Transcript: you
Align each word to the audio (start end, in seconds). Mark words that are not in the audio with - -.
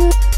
you 0.00 0.29